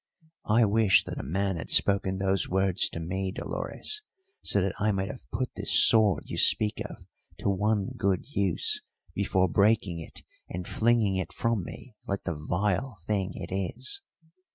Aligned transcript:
I 0.49 0.65
wish 0.65 1.03
that 1.03 1.19
a 1.19 1.23
man 1.23 1.57
had 1.57 1.69
spoken 1.69 2.17
those 2.17 2.49
words 2.49 2.89
to 2.89 2.99
me, 2.99 3.31
Dolores, 3.31 4.01
so 4.41 4.59
that 4.59 4.73
I 4.79 4.91
might 4.91 5.09
have 5.11 5.29
put 5.31 5.53
this 5.53 5.79
sword 5.87 6.23
you 6.25 6.39
speak 6.39 6.81
of 6.83 7.05
to 7.37 7.51
one 7.51 7.89
good 7.97 8.25
use 8.27 8.81
before 9.13 9.47
breaking 9.47 9.99
it 9.99 10.23
and 10.49 10.67
flinging 10.67 11.17
it 11.17 11.31
from 11.31 11.63
me 11.63 11.93
like 12.07 12.23
the 12.23 12.33
vile 12.33 12.97
thing 13.05 13.33
it 13.35 13.53
is! 13.53 14.01